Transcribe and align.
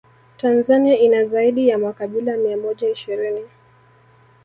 Tanzania 0.37 0.97
ina 0.99 1.25
zaidi 1.25 1.67
ya 1.67 1.77
makabila 1.77 2.37
mia 2.37 2.57
moja 2.57 2.89
ishirini 2.89 3.41